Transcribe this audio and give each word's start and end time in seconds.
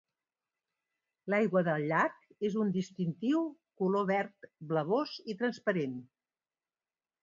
L'aigua 1.33 1.63
del 1.67 1.85
llac 1.91 2.17
és 2.51 2.57
d'un 2.57 2.73
distintiu 2.79 3.47
color 3.83 4.11
verd 4.15 4.51
blavós 4.75 5.17
i 5.35 5.41
transparent. 5.45 5.99